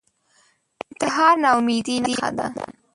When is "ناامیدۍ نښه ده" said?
1.43-2.47